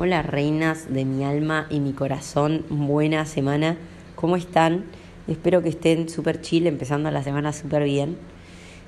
Hola 0.00 0.22
reinas 0.22 0.94
de 0.94 1.04
mi 1.04 1.24
alma 1.24 1.66
y 1.70 1.80
mi 1.80 1.92
corazón, 1.92 2.64
buena 2.68 3.26
semana, 3.26 3.76
¿cómo 4.14 4.36
están? 4.36 4.84
Espero 5.26 5.60
que 5.60 5.70
estén 5.70 6.08
súper 6.08 6.40
chill, 6.40 6.68
empezando 6.68 7.10
la 7.10 7.24
semana 7.24 7.52
súper 7.52 7.82
bien. 7.82 8.16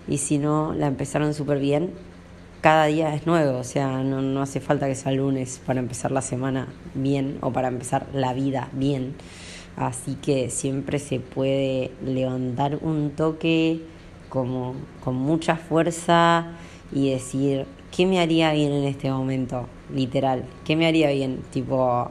Y 0.06 0.18
si 0.18 0.38
no 0.38 0.72
la 0.72 0.86
empezaron 0.86 1.34
súper 1.34 1.58
bien, 1.58 1.90
cada 2.60 2.84
día 2.84 3.12
es 3.12 3.26
nuevo, 3.26 3.58
o 3.58 3.64
sea, 3.64 4.04
no, 4.04 4.22
no 4.22 4.40
hace 4.40 4.60
falta 4.60 4.86
que 4.86 4.94
sea 4.94 5.10
lunes 5.10 5.60
para 5.66 5.80
empezar 5.80 6.12
la 6.12 6.22
semana 6.22 6.69
bien 6.94 7.38
o 7.40 7.53
para 7.53 7.67
empezar 7.67 8.06
la 8.15 8.33
vida 8.33 8.69
bien. 8.72 9.17
Así 9.74 10.15
que 10.15 10.49
siempre 10.49 11.01
se 11.01 11.19
puede 11.19 11.90
levantar 12.06 12.79
un 12.83 13.11
toque 13.11 13.81
como 14.29 14.77
con 15.03 15.17
mucha 15.17 15.56
fuerza 15.56 16.52
y 16.92 17.11
decir, 17.11 17.66
¿qué 17.91 18.06
me 18.06 18.20
haría 18.20 18.52
bien 18.52 18.70
en 18.70 18.84
este 18.84 19.11
momento? 19.11 19.66
Literal, 19.95 20.45
¿qué 20.64 20.77
me 20.77 20.86
haría 20.86 21.10
bien? 21.10 21.41
Tipo, 21.50 22.10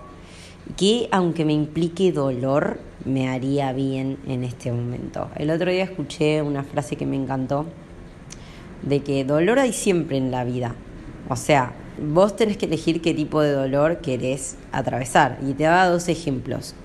¿qué 0.78 1.07
aunque 1.11 1.46
me 1.46 1.54
implique 1.54 2.11
dolor 2.11 2.79
me 3.06 3.29
haría 3.29 3.71
bien 3.74 4.18
en 4.28 4.43
este 4.43 4.71
momento? 4.71 5.29
El 5.36 5.50
otro 5.51 5.71
día 5.71 5.84
escuché 5.84 6.42
una 6.42 6.64
frase 6.64 6.96
que 6.96 7.06
me 7.06 7.15
encantó, 7.15 7.65
de 8.82 9.01
que 9.01 9.23
dolor 9.23 9.60
hay 9.60 9.73
siempre 9.73 10.18
en 10.18 10.32
la 10.32 10.43
vida. 10.43 10.75
O 11.29 11.36
sea, 11.36 11.73
vos 12.01 12.36
tenés 12.36 12.57
que 12.57 12.65
elegir 12.65 13.01
qué 13.01 13.14
tipo 13.14 13.42
de 13.42 13.51
dolor 13.51 14.00
querés 14.01 14.57
atravesar. 14.71 15.37
Y 15.48 15.54
te 15.54 15.64
daba 15.64 15.87
dos 15.87 16.07
ejemplos. 16.07 16.75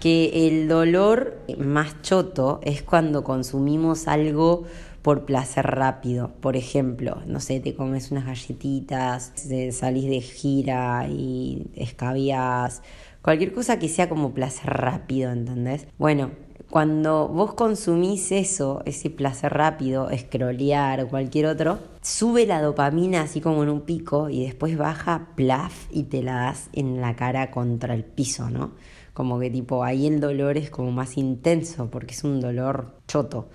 Que 0.00 0.48
el 0.48 0.68
dolor 0.68 1.38
más 1.58 2.02
choto 2.02 2.60
es 2.62 2.82
cuando 2.82 3.24
consumimos 3.24 4.08
algo 4.08 4.64
por 5.04 5.26
placer 5.26 5.66
rápido. 5.66 6.30
Por 6.40 6.56
ejemplo, 6.56 7.18
no 7.26 7.38
sé, 7.38 7.60
te 7.60 7.74
comes 7.74 8.10
unas 8.10 8.24
galletitas, 8.24 9.34
salís 9.70 10.08
de 10.08 10.22
gira 10.22 11.06
y 11.10 11.66
escabias, 11.74 12.80
cualquier 13.20 13.52
cosa 13.52 13.78
que 13.78 13.90
sea 13.90 14.08
como 14.08 14.32
placer 14.32 14.70
rápido, 14.70 15.30
¿entendés? 15.30 15.86
Bueno, 15.98 16.30
cuando 16.70 17.28
vos 17.28 17.52
consumís 17.52 18.32
eso, 18.32 18.80
ese 18.86 19.10
placer 19.10 19.52
rápido, 19.52 20.08
scrollear 20.16 21.02
o 21.02 21.08
cualquier 21.08 21.48
otro, 21.48 21.80
sube 22.00 22.46
la 22.46 22.62
dopamina 22.62 23.20
así 23.20 23.42
como 23.42 23.62
en 23.62 23.68
un 23.68 23.82
pico 23.82 24.30
y 24.30 24.42
después 24.42 24.78
baja 24.78 25.28
plaf 25.36 25.86
y 25.90 26.04
te 26.04 26.22
la 26.22 26.36
das 26.36 26.70
en 26.72 27.02
la 27.02 27.14
cara 27.14 27.50
contra 27.50 27.92
el 27.92 28.04
piso, 28.04 28.48
¿no? 28.48 28.72
Como 29.12 29.38
que 29.38 29.50
tipo 29.50 29.84
ahí 29.84 30.06
el 30.06 30.18
dolor 30.18 30.56
es 30.56 30.70
como 30.70 30.92
más 30.92 31.18
intenso 31.18 31.90
porque 31.90 32.14
es 32.14 32.24
un 32.24 32.40
dolor 32.40 32.94
choto. 33.06 33.50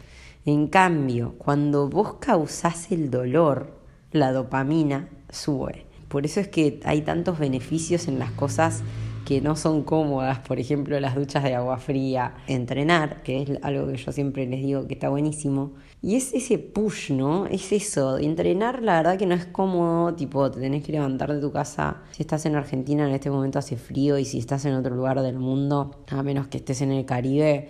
En 0.46 0.68
cambio, 0.68 1.36
cuando 1.38 1.90
vos 1.90 2.16
causás 2.20 2.92
el 2.92 3.12
dolor, 3.12 3.80
la 4.12 4.32
dopamina 4.32 5.10
sube. 5.30 5.86
Por 6.08 6.26
eso 6.26 6.40
es 6.40 6.48
que 6.48 6.80
hay 6.86 7.02
tantos 7.02 7.38
beneficios 7.38 8.08
en 8.08 8.20
las 8.20 8.32
cosas 8.32 8.82
que 9.26 9.42
no 9.42 9.56
son 9.56 9.84
cómodas, 9.84 10.40
por 10.40 10.60
ejemplo 10.60 11.00
las 11.00 11.14
duchas 11.14 11.44
de 11.44 11.54
agua 11.54 11.78
fría, 11.78 12.34
entrenar, 12.48 13.22
que 13.22 13.44
es 13.44 13.50
algo 13.62 13.86
que 13.88 13.98
yo 13.98 14.12
siempre 14.12 14.48
les 14.48 14.64
digo 14.64 14.88
que 14.88 14.96
está 14.96 15.10
buenísimo. 15.10 15.74
Y 16.02 16.16
es 16.16 16.34
ese 16.34 16.58
push, 16.58 17.12
¿no? 17.12 17.46
Es 17.46 17.72
eso, 17.72 18.18
entrenar 18.18 18.82
la 18.82 18.96
verdad 18.96 19.20
que 19.20 19.28
no 19.28 19.36
es 19.36 19.46
cómodo, 19.46 20.16
tipo 20.16 20.50
te 20.50 20.60
tenés 20.60 20.84
que 20.84 20.94
levantar 20.94 21.32
de 21.32 21.42
tu 21.42 21.52
casa. 21.52 22.02
Si 22.10 22.24
estás 22.24 22.48
en 22.48 22.56
Argentina 22.56 23.08
en 23.08 23.14
este 23.14 23.30
momento 23.30 23.60
hace 23.60 23.78
frío 23.78 24.18
y 24.18 24.26
si 24.26 24.40
estás 24.40 24.66
en 24.66 24.74
otro 24.74 24.96
lugar 24.96 25.22
del 25.22 25.38
mundo, 25.38 26.04
a 26.10 26.24
menos 26.24 26.48
que 26.48 26.58
estés 26.58 26.82
en 26.82 26.92
el 26.92 27.06
Caribe, 27.06 27.70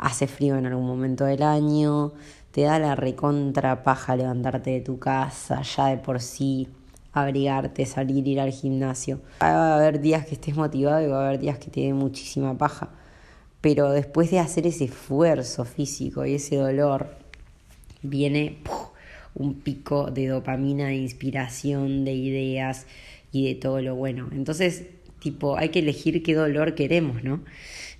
hace 0.00 0.26
frío 0.26 0.56
en 0.56 0.66
algún 0.66 0.86
momento 0.86 1.24
del 1.24 1.42
año, 1.42 2.12
te 2.50 2.62
da 2.62 2.78
la 2.78 2.96
recontra 2.96 3.84
paja 3.84 4.16
levantarte 4.16 4.70
de 4.70 4.80
tu 4.80 4.98
casa, 4.98 5.62
ya 5.62 5.86
de 5.88 5.98
por 5.98 6.20
sí 6.20 6.68
abrigarte, 7.12 7.84
salir, 7.84 8.26
ir 8.26 8.40
al 8.40 8.50
gimnasio. 8.50 9.20
Va 9.42 9.74
a 9.74 9.76
haber 9.76 10.00
días 10.00 10.26
que 10.26 10.34
estés 10.34 10.56
motivado 10.56 11.02
y 11.02 11.06
va 11.06 11.22
a 11.22 11.28
haber 11.28 11.40
días 11.40 11.58
que 11.58 11.70
te 11.70 11.82
dé 11.82 11.92
muchísima 11.92 12.56
paja. 12.56 12.88
Pero 13.60 13.90
después 13.90 14.30
de 14.30 14.38
hacer 14.38 14.66
ese 14.66 14.84
esfuerzo 14.84 15.66
físico 15.66 16.24
y 16.24 16.34
ese 16.36 16.56
dolor, 16.56 17.14
viene 18.02 18.58
un 19.34 19.60
pico 19.60 20.10
de 20.10 20.28
dopamina, 20.28 20.86
de 20.86 20.96
inspiración, 20.96 22.06
de 22.06 22.14
ideas 22.14 22.86
y 23.32 23.48
de 23.48 23.54
todo 23.54 23.82
lo 23.82 23.96
bueno. 23.96 24.30
Entonces, 24.32 24.86
tipo, 25.18 25.58
hay 25.58 25.68
que 25.68 25.80
elegir 25.80 26.22
qué 26.22 26.34
dolor 26.34 26.74
queremos, 26.74 27.22
¿no? 27.22 27.40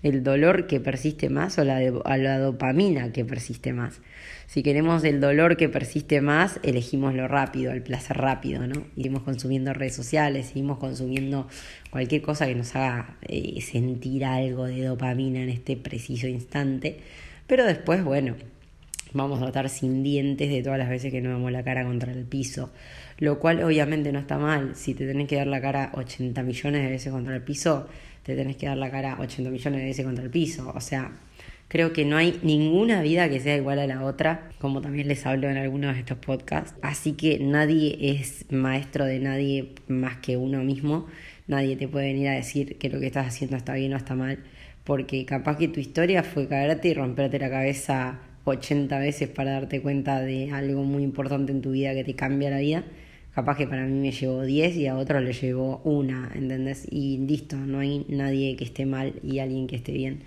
El 0.02 0.22
dolor 0.22 0.66
que 0.66 0.80
persiste 0.80 1.28
más 1.28 1.58
o 1.58 1.64
la, 1.64 2.38
dopamina 2.38 3.12
que 3.12 3.24
persiste 3.24 3.72
más. 3.72 4.00
Si 4.46 4.62
queremos 4.62 5.04
el 5.04 5.20
dolor 5.20 5.56
que 5.56 5.68
persiste 5.68 6.20
más, 6.20 6.58
elegimos 6.62 7.14
lo 7.14 7.28
rápido, 7.28 7.72
el 7.72 7.82
placer 7.82 8.16
rápido, 8.16 8.66
¿no? 8.66 8.82
Seguimos 8.96 9.22
consumiendo 9.22 9.72
redes 9.72 9.94
sociales, 9.94 10.46
seguimos 10.46 10.78
consumiendo 10.78 11.46
cualquier 11.90 12.22
cosa 12.22 12.46
que 12.46 12.54
nos 12.54 12.74
haga 12.74 13.16
eh, 13.22 13.60
sentir 13.60 14.24
algo 14.24 14.64
de 14.66 14.84
dopamina 14.84 15.42
en 15.42 15.50
este 15.50 15.76
preciso 15.76 16.26
instante. 16.26 16.98
Pero 17.46 17.64
después, 17.64 18.02
bueno, 18.02 18.34
vamos 19.12 19.42
a 19.42 19.46
estar 19.46 19.68
sin 19.68 20.02
dientes 20.02 20.50
de 20.50 20.62
todas 20.62 20.78
las 20.78 20.88
veces 20.88 21.12
que 21.12 21.20
nos 21.20 21.32
damos 21.32 21.52
la 21.52 21.62
cara 21.62 21.84
contra 21.84 22.12
el 22.12 22.24
piso. 22.24 22.72
Lo 23.18 23.38
cual 23.38 23.62
obviamente 23.62 24.12
no 24.12 24.18
está 24.18 24.38
mal. 24.38 24.74
Si 24.74 24.94
te 24.94 25.06
tenés 25.06 25.28
que 25.28 25.36
dar 25.36 25.46
la 25.46 25.60
cara 25.60 25.92
80 25.94 26.42
millones 26.42 26.82
de 26.82 26.90
veces 26.90 27.12
contra 27.12 27.36
el 27.36 27.42
piso, 27.42 27.88
te 28.22 28.36
tenés 28.36 28.56
que 28.56 28.66
dar 28.66 28.76
la 28.76 28.91
cara 28.91 29.19
80 29.20 29.50
millones 29.50 29.81
de 29.81 29.86
veces 29.86 30.04
contra 30.04 30.25
el 30.25 30.31
piso. 30.31 30.72
O 30.75 30.81
sea, 30.81 31.12
creo 31.69 31.92
que 31.92 32.04
no 32.04 32.16
hay 32.16 32.38
ninguna 32.42 33.03
vida 33.03 33.28
que 33.28 33.41
sea 33.41 33.56
igual 33.56 33.78
a 33.78 33.86
la 33.86 34.04
otra, 34.04 34.50
como 34.58 34.81
también 34.81 35.08
les 35.08 35.25
hablo 35.26 35.48
en 35.48 35.56
algunos 35.56 35.94
de 35.94 36.00
estos 36.00 36.19
podcasts. 36.19 36.75
Así 36.82 37.12
que 37.12 37.38
nadie 37.38 37.97
es 38.00 38.47
maestro 38.50 39.04
de 39.04 39.19
nadie 39.19 39.72
más 39.88 40.19
que 40.19 40.36
uno 40.36 40.62
mismo. 40.62 41.06
Nadie 41.47 41.76
te 41.76 41.88
puede 41.88 42.12
venir 42.12 42.28
a 42.28 42.32
decir 42.32 42.78
que 42.78 42.91
lo 42.91 43.00
que 43.00 43.06
estás 43.06 43.26
haciendo 43.26 43.56
está 43.56 43.75
bien 43.75 43.92
o 43.94 43.97
está 43.97 44.14
mal, 44.14 44.38
porque 44.84 45.25
capaz 45.25 45.56
que 45.56 45.69
tu 45.69 45.80
historia 45.80 46.22
fue 46.22 46.47
caerte 46.47 46.88
y 46.88 46.94
romperte 46.94 47.38
la 47.38 47.50
cabeza 47.50 48.20
80 48.44 48.98
veces 48.98 49.28
para 49.28 49.53
darte 49.53 49.80
cuenta 49.80 50.20
de 50.20 50.50
algo 50.53 50.84
muy 50.84 51.03
importante 51.03 51.53
en 51.53 51.60
tu 51.60 51.72
vida 51.72 51.92
que 51.94 52.04
te 52.04 52.14
cambia 52.14 52.50
la 52.50 52.59
vida 52.59 52.84
capaz 53.34 53.56
que 53.56 53.66
para 53.66 53.84
mí 53.84 53.98
me 54.00 54.12
llevó 54.12 54.42
10 54.42 54.76
y 54.76 54.86
a 54.86 54.96
otro 54.96 55.20
le 55.20 55.32
llevó 55.32 55.80
una, 55.84 56.30
¿entendés? 56.34 56.86
Y 56.91 57.18
listo, 57.18 57.56
no 57.56 57.78
hay 57.78 58.04
nadie 58.08 58.56
que 58.56 58.64
esté 58.64 58.86
mal 58.86 59.14
y 59.22 59.38
alguien 59.38 59.66
que 59.66 59.76
esté 59.76 59.92
bien. 59.92 60.22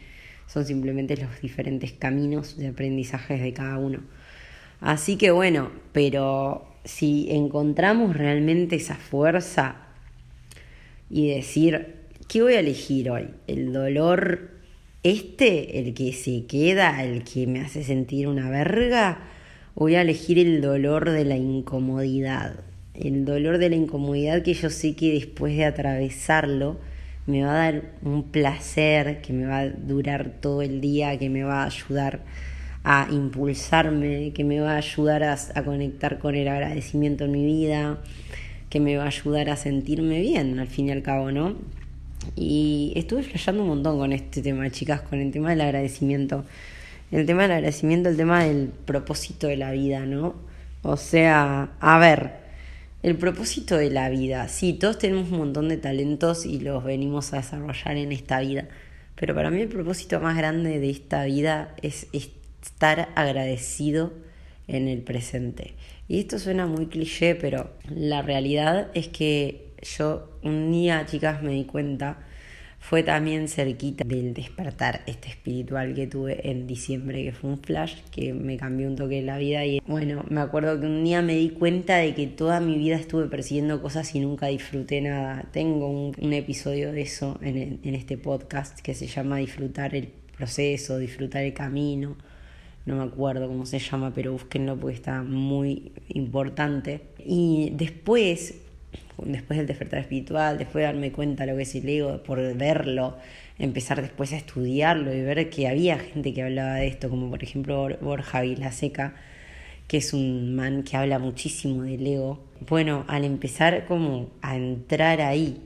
Son 0.47 0.65
simplemente 0.65 1.17
los 1.17 1.41
diferentes 1.41 1.93
caminos 1.93 2.57
de 2.57 2.67
aprendizajes 2.67 3.41
de 3.41 3.53
cada 3.53 3.77
uno. 3.77 3.99
Así 4.79 5.15
que 5.17 5.31
bueno, 5.31 5.71
pero 5.91 6.67
si 6.83 7.27
encontramos 7.29 8.15
realmente 8.15 8.75
esa 8.75 8.95
fuerza 8.95 9.77
y 11.09 11.29
decir, 11.29 11.95
¿qué 12.27 12.41
voy 12.41 12.53
a 12.53 12.59
elegir 12.59 13.09
hoy? 13.09 13.29
¿El 13.47 13.71
dolor 13.71 14.51
este, 15.03 15.79
el 15.79 15.93
que 15.93 16.13
se 16.13 16.45
queda, 16.45 17.03
el 17.03 17.23
que 17.23 17.47
me 17.47 17.61
hace 17.61 17.83
sentir 17.83 18.27
una 18.27 18.49
verga? 18.49 19.29
voy 19.75 19.95
a 19.95 20.01
elegir 20.01 20.37
el 20.37 20.61
dolor 20.61 21.09
de 21.09 21.25
la 21.25 21.35
incomodidad? 21.35 22.72
El 22.93 23.25
dolor 23.25 23.57
de 23.57 23.69
la 23.69 23.75
incomodidad 23.75 24.43
que 24.43 24.53
yo 24.53 24.69
sé 24.69 24.95
que 24.95 25.13
después 25.13 25.55
de 25.57 25.65
atravesarlo 25.65 26.77
me 27.25 27.43
va 27.43 27.51
a 27.51 27.71
dar 27.71 27.83
un 28.03 28.23
placer 28.23 29.21
que 29.21 29.33
me 29.33 29.45
va 29.45 29.59
a 29.59 29.69
durar 29.69 30.33
todo 30.41 30.61
el 30.61 30.81
día, 30.81 31.17
que 31.17 31.29
me 31.29 31.43
va 31.43 31.63
a 31.63 31.65
ayudar 31.65 32.21
a 32.83 33.07
impulsarme, 33.09 34.33
que 34.33 34.43
me 34.43 34.59
va 34.59 34.73
a 34.73 34.77
ayudar 34.77 35.23
a, 35.23 35.63
conectar 35.63 36.19
con 36.19 36.35
el 36.35 36.47
agradecimiento 36.49 37.25
en 37.25 37.31
mi 37.31 37.45
vida, 37.45 37.99
que 38.69 38.79
me 38.81 38.97
va 38.97 39.03
a 39.03 39.07
ayudar 39.07 39.49
a 39.49 39.55
sentirme 39.55 40.19
bien, 40.19 40.59
al 40.59 40.67
fin 40.67 40.89
y 40.89 40.91
al 40.91 41.01
cabo, 41.01 41.31
¿no? 41.31 41.55
Y 42.35 42.91
estuve 42.95 43.23
flasheando 43.23 43.63
un 43.63 43.69
montón 43.69 43.97
con 43.97 44.11
este 44.11 44.41
tema, 44.41 44.69
chicas, 44.69 45.01
con 45.01 45.19
el 45.19 45.31
tema 45.31 45.51
del 45.51 45.61
agradecimiento. 45.61 46.43
El 47.11 47.25
tema 47.25 47.43
del 47.43 47.51
agradecimiento, 47.51 48.09
el 48.09 48.17
tema 48.17 48.43
del 48.43 48.69
propósito 48.85 49.47
de 49.47 49.57
la 49.57 49.71
vida, 49.71 50.05
¿no? 50.05 50.35
O 50.81 50.97
sea, 50.97 51.69
a 51.79 51.99
ver, 51.99 52.42
el 53.03 53.17
propósito 53.17 53.77
de 53.77 53.91
la 53.91 54.09
vida. 54.09 54.47
Sí, 54.47 54.73
todos 54.73 54.97
tenemos 54.97 55.29
un 55.29 55.37
montón 55.37 55.67
de 55.67 55.77
talentos 55.77 56.45
y 56.45 56.61
los 56.61 56.83
venimos 56.83 57.33
a 57.33 57.37
desarrollar 57.37 57.97
en 57.97 58.13
esta 58.13 58.39
vida. 58.39 58.69
Pero 59.15 59.35
para 59.35 59.51
mí 59.51 59.61
el 59.61 59.67
propósito 59.67 60.21
más 60.21 60.37
grande 60.37 60.79
de 60.79 60.89
esta 60.89 61.25
vida 61.25 61.75
es 61.81 62.07
estar 62.13 63.09
agradecido 63.15 64.13
en 64.67 64.87
el 64.87 65.01
presente. 65.01 65.73
Y 66.07 66.19
esto 66.19 66.39
suena 66.39 66.65
muy 66.65 66.87
cliché, 66.87 67.35
pero 67.35 67.71
la 67.89 68.21
realidad 68.21 68.89
es 68.93 69.09
que 69.09 69.73
yo 69.81 70.29
un 70.41 70.71
día, 70.71 71.05
chicas, 71.05 71.43
me 71.43 71.51
di 71.51 71.65
cuenta 71.65 72.25
fue 72.83 73.01
también 73.01 73.47
cerquita 73.47 74.03
del 74.05 74.33
despertar 74.33 75.03
este 75.07 75.29
espiritual 75.29 75.93
que 75.93 76.05
tuve 76.05 76.51
en 76.51 76.67
diciembre, 76.67 77.23
que 77.23 77.31
fue 77.31 77.51
un 77.51 77.57
flash 77.57 77.95
que 78.11 78.33
me 78.33 78.57
cambió 78.57 78.89
un 78.89 78.97
toque 78.97 79.15
de 79.15 79.21
la 79.21 79.37
vida. 79.37 79.65
Y 79.65 79.81
bueno, 79.87 80.25
me 80.29 80.41
acuerdo 80.41 80.77
que 80.77 80.85
un 80.87 81.01
día 81.05 81.21
me 81.21 81.33
di 81.33 81.51
cuenta 81.51 81.95
de 81.95 82.13
que 82.13 82.27
toda 82.27 82.59
mi 82.59 82.77
vida 82.77 82.97
estuve 82.97 83.27
persiguiendo 83.27 83.81
cosas 83.81 84.13
y 84.15 84.19
nunca 84.19 84.47
disfruté 84.47 84.99
nada. 84.99 85.45
Tengo 85.53 85.87
un, 85.87 86.33
episodio 86.33 86.91
de 86.91 87.03
eso 87.03 87.39
en, 87.41 87.79
en 87.81 87.95
este 87.95 88.17
podcast 88.17 88.77
que 88.81 88.93
se 88.93 89.07
llama 89.07 89.37
Disfrutar 89.37 89.95
el 89.95 90.09
proceso, 90.35 90.97
disfrutar 90.97 91.45
el 91.45 91.53
camino. 91.53 92.17
No 92.85 92.97
me 92.97 93.03
acuerdo 93.03 93.47
cómo 93.47 93.65
se 93.65 93.79
llama, 93.79 94.11
pero 94.13 94.33
búsquenlo 94.33 94.77
porque 94.77 94.97
está 94.97 95.23
muy 95.23 95.93
importante. 96.09 96.99
Y 97.25 97.71
después 97.75 98.55
después 99.17 99.57
del 99.57 99.67
despertar 99.67 99.99
espiritual, 99.99 100.57
después 100.57 100.81
de 100.81 100.85
darme 100.85 101.11
cuenta 101.11 101.45
de 101.45 101.51
lo 101.51 101.57
que 101.57 101.63
es 101.63 101.75
el 101.75 101.87
ego, 101.87 102.23
por 102.23 102.39
verlo, 102.55 103.17
empezar 103.59 104.01
después 104.01 104.33
a 104.33 104.37
estudiarlo 104.37 105.13
y 105.13 105.21
ver 105.21 105.49
que 105.49 105.67
había 105.67 105.99
gente 105.99 106.33
que 106.33 106.43
hablaba 106.43 106.75
de 106.75 106.87
esto, 106.87 107.09
como 107.09 107.29
por 107.29 107.43
ejemplo 107.43 107.89
Borja 108.01 108.41
Vilaseca, 108.41 109.15
que 109.87 109.97
es 109.97 110.13
un 110.13 110.55
man 110.55 110.83
que 110.83 110.97
habla 110.97 111.19
muchísimo 111.19 111.83
del 111.83 112.05
ego. 112.05 112.43
Bueno, 112.67 113.05
al 113.07 113.25
empezar 113.25 113.85
como 113.85 114.29
a 114.41 114.55
entrar 114.55 115.21
ahí, 115.21 115.61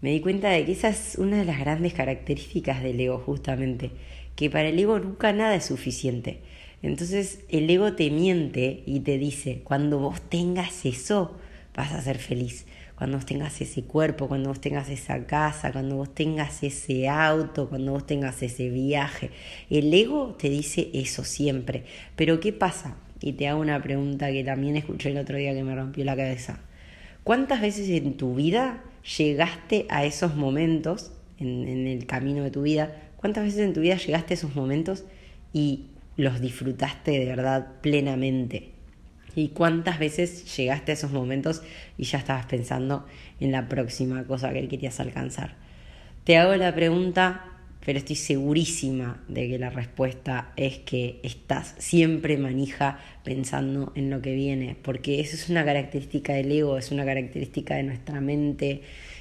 me 0.00 0.10
di 0.10 0.20
cuenta 0.20 0.50
de 0.50 0.64
que 0.64 0.72
esa 0.72 0.88
es 0.88 1.16
una 1.18 1.38
de 1.38 1.44
las 1.44 1.58
grandes 1.58 1.94
características 1.94 2.82
del 2.82 3.00
ego 3.00 3.18
justamente, 3.18 3.90
que 4.36 4.50
para 4.50 4.68
el 4.68 4.78
ego 4.78 4.98
nunca 4.98 5.32
nada 5.32 5.56
es 5.56 5.64
suficiente. 5.64 6.40
Entonces 6.82 7.44
el 7.48 7.68
ego 7.68 7.94
te 7.94 8.10
miente 8.10 8.82
y 8.86 9.00
te 9.00 9.18
dice, 9.18 9.62
cuando 9.64 9.98
vos 9.98 10.20
tengas 10.20 10.84
eso, 10.84 11.36
vas 11.76 11.92
a 11.92 12.00
ser 12.00 12.18
feliz 12.18 12.66
cuando 12.96 13.18
vos 13.18 13.26
tengas 13.26 13.60
ese 13.60 13.82
cuerpo, 13.84 14.26
cuando 14.26 14.48
vos 14.48 14.60
tengas 14.60 14.88
esa 14.88 15.26
casa, 15.26 15.70
cuando 15.70 15.96
vos 15.96 16.14
tengas 16.14 16.62
ese 16.62 17.08
auto, 17.08 17.68
cuando 17.68 17.92
vos 17.92 18.06
tengas 18.06 18.42
ese 18.42 18.70
viaje. 18.70 19.30
El 19.68 19.92
ego 19.92 20.34
te 20.38 20.48
dice 20.48 20.88
eso 20.94 21.22
siempre. 21.22 21.84
Pero 22.16 22.40
¿qué 22.40 22.54
pasa? 22.54 22.96
Y 23.20 23.34
te 23.34 23.48
hago 23.48 23.60
una 23.60 23.82
pregunta 23.82 24.32
que 24.32 24.42
también 24.44 24.76
escuché 24.76 25.10
el 25.10 25.18
otro 25.18 25.36
día 25.36 25.52
que 25.52 25.62
me 25.62 25.76
rompió 25.76 26.04
la 26.06 26.16
cabeza. 26.16 26.58
¿Cuántas 27.22 27.60
veces 27.60 27.90
en 27.90 28.16
tu 28.16 28.34
vida 28.34 28.82
llegaste 29.18 29.84
a 29.90 30.06
esos 30.06 30.34
momentos, 30.34 31.12
en, 31.38 31.68
en 31.68 31.86
el 31.86 32.06
camino 32.06 32.44
de 32.44 32.50
tu 32.50 32.62
vida, 32.62 32.96
cuántas 33.16 33.44
veces 33.44 33.60
en 33.60 33.74
tu 33.74 33.80
vida 33.80 33.96
llegaste 33.96 34.32
a 34.32 34.36
esos 34.36 34.54
momentos 34.54 35.04
y 35.52 35.88
los 36.16 36.40
disfrutaste 36.40 37.10
de 37.10 37.26
verdad 37.26 37.66
plenamente? 37.82 38.75
Y 39.36 39.48
cuántas 39.48 39.98
veces 39.98 40.56
llegaste 40.56 40.90
a 40.90 40.94
esos 40.94 41.12
momentos 41.12 41.62
y 41.98 42.04
ya 42.04 42.18
estabas 42.18 42.46
pensando 42.46 43.06
en 43.38 43.52
la 43.52 43.68
próxima 43.68 44.24
cosa 44.24 44.52
que 44.52 44.66
querías 44.66 44.98
alcanzar. 44.98 45.54
Te 46.24 46.38
hago 46.38 46.56
la 46.56 46.74
pregunta, 46.74 47.44
pero 47.84 47.98
estoy 47.98 48.16
segurísima 48.16 49.22
de 49.28 49.46
que 49.46 49.58
la 49.58 49.68
respuesta 49.68 50.52
es 50.56 50.78
que 50.78 51.20
estás 51.22 51.74
siempre 51.78 52.38
manija 52.38 52.98
pensando 53.24 53.92
en 53.94 54.08
lo 54.08 54.22
que 54.22 54.34
viene, 54.34 54.74
porque 54.82 55.20
eso 55.20 55.36
es 55.36 55.50
una 55.50 55.66
característica 55.66 56.32
del 56.32 56.50
ego, 56.50 56.78
es 56.78 56.90
una 56.90 57.04
característica 57.04 57.76
de 57.76 57.82
nuestra 57.82 58.22
mente 58.22 58.80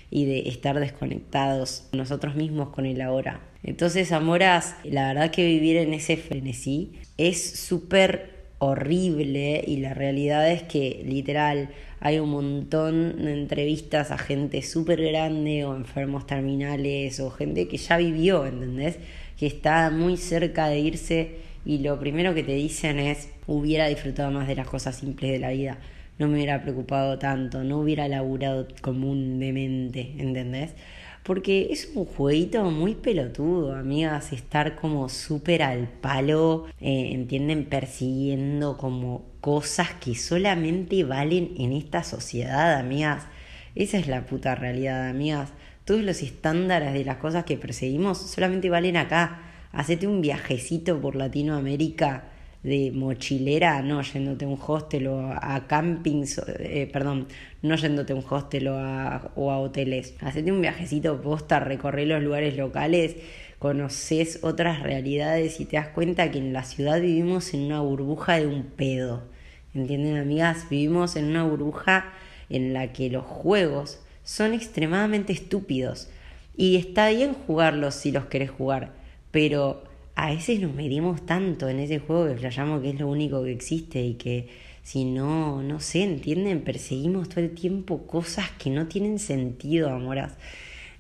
y 0.10 0.26
de 0.26 0.48
estar 0.48 0.80
desconectados 0.80 1.90
nosotros 1.92 2.36
mismos 2.36 2.70
con 2.70 2.86
el 2.86 3.02
ahora. 3.02 3.42
Entonces, 3.64 4.14
Amoras, 4.14 4.78
la 4.86 5.10
verdad 5.10 5.32
que 5.32 5.46
vivir 5.46 5.76
en 5.76 5.94
ese 5.94 6.16
frenesí 6.16 6.94
es 7.18 7.44
súper 7.60 8.35
horrible 8.60 9.64
y 9.66 9.78
la 9.78 9.94
realidad 9.94 10.50
es 10.50 10.64
que 10.64 11.04
literal 11.06 11.70
hay 12.00 12.20
un 12.20 12.30
montón 12.30 13.24
de 13.24 13.34
entrevistas 13.34 14.12
a 14.12 14.18
gente 14.18 14.62
súper 14.62 15.02
grande 15.02 15.66
o 15.66 15.76
enfermos 15.76 16.28
terminales 16.28 17.20
o 17.20 17.32
gente 17.32 17.68
que 17.68 17.78
ya 17.78 17.98
vivió, 17.98 18.46
¿entendés? 18.46 19.00
Que 19.38 19.48
está 19.48 19.90
muy 19.90 20.18
cerca 20.18 20.68
de 20.68 20.80
irse 20.80 21.36
y 21.66 21.80
lo 21.80 22.00
primero 22.00 22.34
que 22.34 22.44
te 22.44 22.54
dicen 22.54 23.00
es 23.00 23.30
hubiera 23.48 23.88
disfrutado 23.88 24.32
más 24.32 24.48
de 24.48 24.56
las 24.56 24.68
cosas 24.68 24.98
simples 24.98 25.32
de 25.32 25.40
la 25.40 25.50
vida, 25.50 25.80
no 26.18 26.28
me 26.28 26.36
hubiera 26.36 26.62
preocupado 26.62 27.20
tanto, 27.20 27.64
no 27.64 27.80
hubiera 27.80 28.08
laburado 28.08 28.68
comúnmente, 28.82 30.14
¿entendés? 30.18 30.74
Porque 31.26 31.70
es 31.72 31.90
un 31.96 32.06
jueguito 32.06 32.70
muy 32.70 32.94
pelotudo, 32.94 33.74
amigas, 33.74 34.32
estar 34.32 34.76
como 34.76 35.10
súper 35.10 35.64
al 35.64 35.88
palo, 35.90 36.68
eh, 36.80 37.14
entienden, 37.14 37.66
persiguiendo 37.66 38.78
como 38.78 39.26
cosas 39.42 39.90
que 40.00 40.14
solamente 40.14 41.04
valen 41.04 41.56
en 41.58 41.74
esta 41.74 42.04
sociedad, 42.04 42.76
amigas. 42.76 43.24
Esa 43.74 43.98
es 43.98 44.08
la 44.08 44.28
puta 44.28 44.54
realidad, 44.54 45.10
amigas. 45.10 45.52
Todos 45.84 46.02
los 46.02 46.22
estándares 46.22 46.94
de 46.94 47.04
las 47.04 47.18
cosas 47.18 47.44
que 47.44 47.58
perseguimos 47.58 48.20
solamente 48.20 48.70
valen 48.70 48.96
acá. 48.96 49.42
Hacete 49.72 50.06
un 50.06 50.22
viajecito 50.22 51.02
por 51.02 51.16
Latinoamérica 51.16 52.35
de 52.66 52.92
mochilera, 52.92 53.84
no 53.84 54.02
yéndote 54.02 54.46
a 54.46 54.48
un 54.48 54.58
hostel 54.60 55.06
o 55.08 55.32
a 55.40 55.68
campings, 55.68 56.42
eh, 56.58 56.90
perdón, 56.92 57.28
no 57.62 57.76
yéndote 57.76 58.14
a 58.14 58.16
un 58.16 58.26
hostel 58.28 58.68
o 58.70 58.80
a, 58.80 59.60
hoteles. 59.60 60.16
Hacete 60.20 60.52
un 60.52 60.62
viajecito 60.62 61.22
posta, 61.22 61.60
recorrer 61.60 62.08
los 62.08 62.24
lugares 62.24 62.58
locales, 62.58 63.18
conoces 63.60 64.40
otras 64.42 64.82
realidades 64.82 65.60
y 65.60 65.66
te 65.66 65.78
das 65.78 65.90
cuenta 65.90 66.32
que 66.32 66.40
en 66.40 66.54
la 66.54 66.64
ciudad 66.64 67.00
vivimos 67.00 67.54
en 67.54 67.66
una 67.66 67.82
burbuja 67.82 68.40
de 68.40 68.48
un 68.48 68.64
pedo. 68.64 69.22
¿Entienden, 69.76 70.18
amigas? 70.18 70.68
Vivimos 70.68 71.16
en 71.18 71.26
una 71.26 71.44
burbuja 71.44 72.14
en 72.50 72.74
la 72.74 72.94
que 72.94 73.12
los 73.12 73.26
juegos 73.26 74.00
son 74.24 74.56
extremadamente 74.56 75.34
estúpidos. 75.34 76.10
Y 76.58 76.78
está 76.78 77.10
bien 77.10 77.36
jugarlos 77.46 77.94
si 77.94 78.12
los 78.12 78.26
querés 78.26 78.50
jugar, 78.50 78.94
pero 79.30 79.84
a 80.16 80.30
veces 80.30 80.60
nos 80.62 80.74
medimos 80.74 81.26
tanto 81.26 81.68
en 81.70 81.80
ese 81.80 82.00
juego 82.00 82.28
que 82.28 82.38
flayamos 82.38 82.82
que 82.82 82.92
es 82.92 83.00
lo 83.00 83.08
único 83.08 83.44
que 83.44 83.52
existe 83.52 84.02
y 84.02 84.14
que 84.16 84.48
si 84.82 85.04
no, 85.04 85.64
no 85.64 85.80
sé, 85.80 86.04
entienden, 86.04 86.62
perseguimos 86.62 87.28
todo 87.28 87.42
el 87.42 87.56
tiempo 87.56 88.06
cosas 88.06 88.52
que 88.52 88.70
no 88.70 88.88
tienen 88.88 89.20
sentido, 89.20 89.90
amoras. 89.90 90.34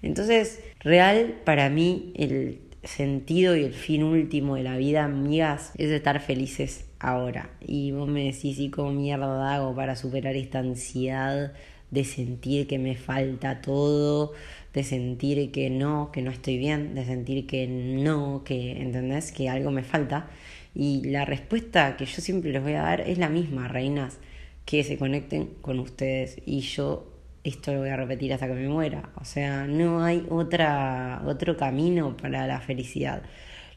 Entonces, 0.01 0.59
real 0.79 1.35
para 1.45 1.69
mí 1.69 2.11
el 2.15 2.59
sentido 2.83 3.55
y 3.55 3.63
el 3.63 3.73
fin 3.73 4.03
último 4.03 4.55
de 4.55 4.63
la 4.63 4.77
vida, 4.77 5.03
amigas, 5.03 5.71
es 5.77 5.91
estar 5.91 6.19
felices 6.19 6.85
ahora. 6.99 7.51
Y 7.61 7.91
vos 7.91 8.07
me 8.07 8.25
decís, 8.25 8.59
¿y 8.59 8.69
cómo 8.69 8.91
mierda 8.91 9.53
hago 9.53 9.75
para 9.75 9.95
superar 9.95 10.35
esta 10.35 10.59
ansiedad 10.59 11.53
de 11.91 12.03
sentir 12.03 12.67
que 12.67 12.79
me 12.79 12.95
falta 12.95 13.61
todo, 13.61 14.33
de 14.75 14.83
sentir 14.83 15.51
que 15.51 15.69
no, 15.69 16.11
que 16.11 16.21
no 16.21 16.31
estoy 16.31 16.57
bien, 16.57 16.95
de 16.95 17.05
sentir 17.05 17.47
que 17.47 17.65
no, 17.65 18.43
que, 18.43 18.81
¿entendés? 18.81 19.31
Que 19.31 19.47
algo 19.49 19.71
me 19.71 19.83
falta. 19.83 20.27
Y 20.75 21.01
la 21.05 21.23
respuesta 21.23 21.95
que 21.95 22.05
yo 22.05 22.21
siempre 22.21 22.51
les 22.51 22.61
voy 22.61 22.73
a 22.73 22.81
dar 22.81 23.01
es 23.01 23.17
la 23.17 23.29
misma, 23.29 23.69
reinas, 23.69 24.19
que 24.65 24.83
se 24.83 24.97
conecten 24.97 25.47
con 25.61 25.79
ustedes. 25.79 26.41
Y 26.45 26.59
yo 26.59 27.09
esto 27.45 27.71
lo 27.71 27.79
voy 27.79 27.89
a 27.89 27.95
repetir 27.95 28.33
hasta 28.33 28.47
que 28.47 28.53
me 28.53 28.67
muera. 28.67 29.11
O 29.15 29.23
sea, 29.23 29.65
no 29.65 30.03
hay 30.03 30.25
otra, 30.29 31.21
otro 31.25 31.55
camino 31.55 32.17
para 32.17 32.45
la 32.45 32.59
felicidad. 32.59 33.23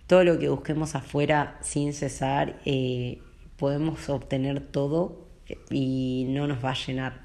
Todo 0.08 0.24
lo 0.24 0.40
que 0.40 0.48
busquemos 0.48 0.96
afuera 0.96 1.58
sin 1.60 1.92
cesar, 1.92 2.58
eh, 2.64 3.20
podemos 3.56 4.08
obtener 4.08 4.60
todo 4.60 5.28
y 5.70 6.26
no 6.30 6.48
nos 6.48 6.64
va 6.64 6.72
a 6.72 6.74
llenar, 6.74 7.20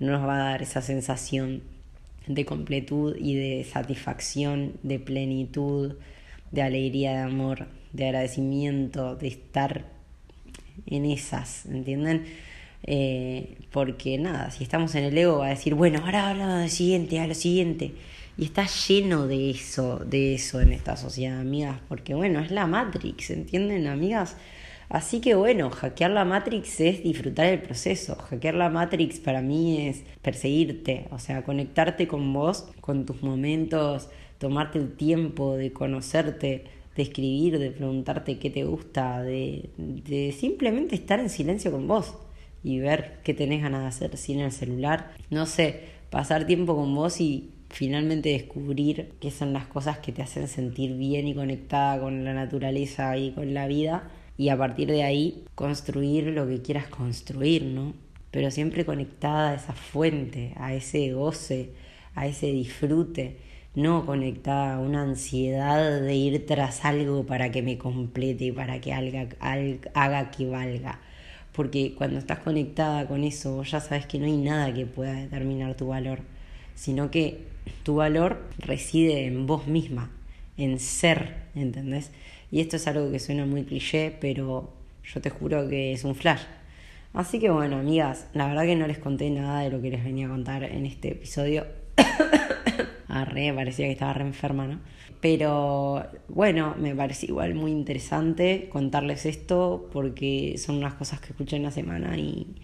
no 0.00 0.10
nos 0.10 0.26
va 0.26 0.34
a 0.34 0.50
dar 0.50 0.62
esa 0.62 0.82
sensación 0.82 1.62
de 2.26 2.44
completud 2.44 3.16
y 3.18 3.34
de 3.34 3.64
satisfacción, 3.64 4.74
de 4.82 4.98
plenitud, 4.98 5.96
de 6.50 6.62
alegría, 6.62 7.12
de 7.12 7.18
amor, 7.18 7.68
de 7.92 8.06
agradecimiento, 8.06 9.16
de 9.16 9.28
estar 9.28 9.86
en 10.86 11.04
esas, 11.04 11.66
¿entienden? 11.66 12.24
Eh, 12.84 13.58
porque 13.70 14.18
nada, 14.18 14.50
si 14.50 14.64
estamos 14.64 14.94
en 14.94 15.04
el 15.04 15.16
ego 15.16 15.38
va 15.38 15.46
a 15.46 15.50
decir, 15.50 15.74
bueno, 15.74 16.00
ahora 16.04 16.30
habla 16.30 16.62
lo 16.62 16.68
siguiente, 16.68 17.20
a 17.20 17.26
lo 17.26 17.34
siguiente. 17.34 17.92
Y 18.38 18.44
está 18.44 18.66
lleno 18.66 19.26
de 19.26 19.50
eso, 19.50 19.98
de 19.98 20.34
eso 20.34 20.60
en 20.60 20.72
esta 20.72 20.96
sociedad, 20.96 21.38
amigas, 21.38 21.80
porque 21.88 22.14
bueno, 22.14 22.40
es 22.40 22.50
la 22.50 22.66
Matrix, 22.66 23.30
¿entienden, 23.30 23.86
amigas? 23.86 24.36
Así 24.88 25.20
que 25.20 25.34
bueno, 25.34 25.70
hackear 25.70 26.10
la 26.10 26.24
Matrix 26.24 26.80
es 26.80 27.02
disfrutar 27.02 27.46
el 27.46 27.62
proceso. 27.62 28.16
Hackear 28.16 28.54
la 28.54 28.68
Matrix 28.68 29.20
para 29.20 29.40
mí 29.40 29.86
es 29.88 30.04
perseguirte, 30.20 31.08
o 31.10 31.18
sea, 31.18 31.44
conectarte 31.44 32.06
con 32.06 32.32
vos, 32.32 32.68
con 32.80 33.06
tus 33.06 33.22
momentos, 33.22 34.08
tomarte 34.38 34.78
el 34.78 34.92
tiempo 34.96 35.56
de 35.56 35.72
conocerte, 35.72 36.64
de 36.96 37.02
escribir, 37.02 37.58
de 37.58 37.70
preguntarte 37.70 38.38
qué 38.38 38.50
te 38.50 38.64
gusta, 38.64 39.22
de, 39.22 39.70
de 39.78 40.32
simplemente 40.32 40.94
estar 40.94 41.20
en 41.20 41.30
silencio 41.30 41.70
con 41.70 41.88
vos 41.88 42.14
y 42.62 42.78
ver 42.78 43.20
qué 43.24 43.34
tenés 43.34 43.62
ganas 43.62 43.82
de 43.82 43.88
hacer 43.88 44.16
sin 44.16 44.40
el 44.40 44.52
celular. 44.52 45.12
No 45.30 45.46
sé, 45.46 45.80
pasar 46.10 46.46
tiempo 46.46 46.76
con 46.76 46.94
vos 46.94 47.20
y 47.20 47.50
finalmente 47.70 48.28
descubrir 48.28 49.12
qué 49.20 49.30
son 49.30 49.52
las 49.52 49.66
cosas 49.66 49.98
que 49.98 50.12
te 50.12 50.22
hacen 50.22 50.46
sentir 50.46 50.94
bien 50.96 51.26
y 51.26 51.34
conectada 51.34 51.98
con 52.00 52.24
la 52.24 52.34
naturaleza 52.34 53.16
y 53.16 53.30
con 53.30 53.54
la 53.54 53.66
vida 53.66 54.10
y 54.36 54.48
a 54.48 54.56
partir 54.56 54.88
de 54.88 55.02
ahí 55.02 55.44
construir 55.54 56.24
lo 56.28 56.46
que 56.46 56.62
quieras 56.62 56.88
construir, 56.88 57.64
¿no? 57.64 57.94
Pero 58.30 58.50
siempre 58.50 58.84
conectada 58.84 59.50
a 59.50 59.54
esa 59.54 59.72
fuente, 59.74 60.54
a 60.56 60.74
ese 60.74 61.12
goce, 61.12 61.70
a 62.14 62.26
ese 62.26 62.46
disfrute, 62.46 63.36
no 63.74 64.04
conectada 64.04 64.76
a 64.76 64.80
una 64.80 65.02
ansiedad 65.02 66.00
de 66.00 66.14
ir 66.14 66.46
tras 66.46 66.84
algo 66.84 67.24
para 67.24 67.50
que 67.50 67.62
me 67.62 67.78
complete, 67.78 68.46
y 68.46 68.52
para 68.52 68.80
que 68.80 68.92
haga, 68.92 69.28
haga 69.94 70.30
que 70.30 70.46
valga. 70.46 71.00
Porque 71.52 71.94
cuando 71.96 72.18
estás 72.18 72.38
conectada 72.38 73.06
con 73.06 73.24
eso, 73.24 73.62
ya 73.62 73.80
sabes 73.80 74.06
que 74.06 74.18
no 74.18 74.26
hay 74.26 74.36
nada 74.36 74.72
que 74.72 74.86
pueda 74.86 75.12
determinar 75.14 75.76
tu 75.76 75.88
valor, 75.88 76.20
sino 76.74 77.10
que 77.10 77.44
tu 77.82 77.96
valor 77.96 78.42
reside 78.58 79.26
en 79.26 79.46
vos 79.46 79.66
misma, 79.66 80.10
en 80.56 80.78
ser, 80.78 81.34
¿entendés? 81.54 82.10
Y 82.52 82.60
esto 82.60 82.76
es 82.76 82.86
algo 82.86 83.10
que 83.10 83.18
suena 83.18 83.46
muy 83.46 83.64
cliché, 83.64 84.14
pero 84.20 84.74
yo 85.02 85.20
te 85.22 85.30
juro 85.30 85.68
que 85.70 85.92
es 85.92 86.04
un 86.04 86.14
flash. 86.14 86.42
Así 87.14 87.40
que 87.40 87.48
bueno, 87.48 87.78
amigas, 87.78 88.28
la 88.34 88.46
verdad 88.46 88.64
que 88.64 88.76
no 88.76 88.86
les 88.86 88.98
conté 88.98 89.30
nada 89.30 89.60
de 89.60 89.70
lo 89.70 89.80
que 89.80 89.90
les 89.90 90.04
venía 90.04 90.26
a 90.26 90.28
contar 90.28 90.62
en 90.64 90.84
este 90.84 91.12
episodio. 91.12 91.66
Arre, 93.08 93.54
parecía 93.54 93.86
que 93.86 93.92
estaba 93.92 94.12
re 94.12 94.24
enferma, 94.24 94.66
¿no? 94.66 94.80
Pero 95.22 96.04
bueno, 96.28 96.74
me 96.78 96.94
parece 96.94 97.24
igual 97.26 97.54
muy 97.54 97.70
interesante 97.70 98.68
contarles 98.70 99.24
esto 99.24 99.88
porque 99.90 100.56
son 100.58 100.76
unas 100.76 100.92
cosas 100.94 101.20
que 101.20 101.28
escuché 101.28 101.56
en 101.56 101.62
la 101.62 101.70
semana 101.70 102.18
y, 102.18 102.54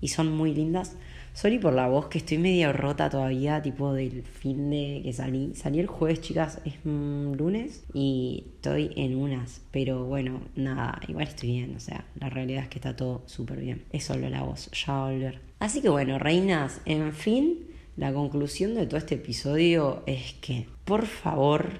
y 0.00 0.08
son 0.08 0.34
muy 0.34 0.54
lindas. 0.54 0.96
Sorry 1.34 1.58
por 1.58 1.72
la 1.72 1.88
voz, 1.88 2.06
que 2.06 2.18
estoy 2.18 2.38
medio 2.38 2.72
rota 2.72 3.10
todavía, 3.10 3.60
tipo 3.60 3.92
del 3.92 4.22
fin 4.22 4.70
de 4.70 5.00
que 5.02 5.12
salí. 5.12 5.52
Salí 5.56 5.80
el 5.80 5.88
jueves, 5.88 6.20
chicas, 6.20 6.60
es 6.64 6.74
lunes 6.84 7.84
y 7.92 8.44
estoy 8.54 8.92
en 8.94 9.16
unas. 9.16 9.60
Pero 9.72 10.04
bueno, 10.04 10.42
nada, 10.54 11.00
igual 11.08 11.26
estoy 11.26 11.50
bien, 11.50 11.74
o 11.74 11.80
sea, 11.80 12.04
la 12.20 12.30
realidad 12.30 12.62
es 12.62 12.68
que 12.68 12.78
está 12.78 12.94
todo 12.94 13.24
súper 13.26 13.58
bien. 13.58 13.82
Es 13.90 14.04
solo 14.04 14.28
la 14.30 14.42
voz, 14.42 14.70
ya 14.70 14.92
va 14.92 15.08
a 15.08 15.10
volver. 15.10 15.40
Así 15.58 15.82
que 15.82 15.88
bueno, 15.88 16.20
reinas, 16.20 16.80
en 16.84 17.12
fin, 17.12 17.66
la 17.96 18.12
conclusión 18.12 18.76
de 18.76 18.86
todo 18.86 18.98
este 18.98 19.16
episodio 19.16 20.04
es 20.06 20.34
que, 20.34 20.68
por 20.84 21.04
favor, 21.04 21.70